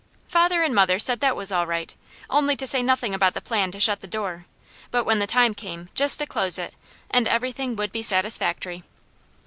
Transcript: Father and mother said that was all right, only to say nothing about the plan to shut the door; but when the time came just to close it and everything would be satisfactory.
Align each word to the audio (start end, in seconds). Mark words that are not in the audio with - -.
Father 0.27 0.63
and 0.63 0.73
mother 0.73 0.97
said 0.97 1.19
that 1.19 1.35
was 1.35 1.51
all 1.51 1.67
right, 1.67 1.93
only 2.27 2.55
to 2.55 2.65
say 2.65 2.81
nothing 2.81 3.13
about 3.13 3.35
the 3.35 3.39
plan 3.39 3.69
to 3.69 3.79
shut 3.79 3.99
the 3.99 4.07
door; 4.07 4.47
but 4.89 5.03
when 5.03 5.19
the 5.19 5.27
time 5.27 5.53
came 5.53 5.89
just 5.93 6.17
to 6.17 6.25
close 6.25 6.57
it 6.57 6.75
and 7.11 7.27
everything 7.27 7.75
would 7.75 7.91
be 7.91 8.01
satisfactory. 8.01 8.83